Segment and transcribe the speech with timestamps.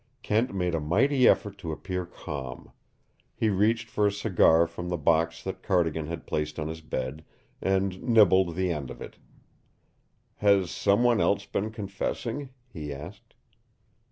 [0.23, 2.71] Kent made a mighty effort to appear calm.
[3.35, 7.23] He reached for a cigar from the box that Cardigan had placed on his bed,
[7.61, 9.17] and nibbled the end of it.
[10.37, 13.35] "Has some one else been confessing?" he asked.